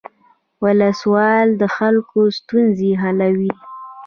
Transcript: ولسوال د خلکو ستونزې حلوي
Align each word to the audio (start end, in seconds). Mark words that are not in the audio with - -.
ولسوال 0.63 1.47
د 1.61 1.63
خلکو 1.75 2.19
ستونزې 2.37 2.91
حلوي 3.01 3.51